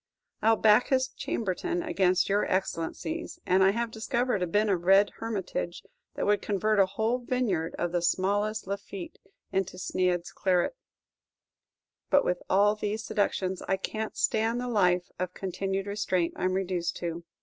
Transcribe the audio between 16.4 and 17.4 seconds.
'm reduced to.